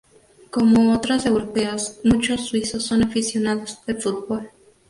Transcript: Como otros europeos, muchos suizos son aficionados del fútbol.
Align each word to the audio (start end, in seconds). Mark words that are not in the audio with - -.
Como 0.49 0.93
otros 0.95 1.27
europeos, 1.27 1.99
muchos 2.03 2.47
suizos 2.47 2.81
son 2.83 3.03
aficionados 3.03 3.85
del 3.85 4.01
fútbol. 4.01 4.49